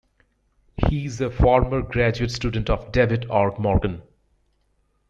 [0.87, 3.55] He is a former graduate student of David R.
[3.59, 4.01] Morgan.